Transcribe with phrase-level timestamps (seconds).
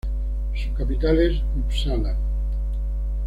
[0.55, 2.17] Su capital es Upsala.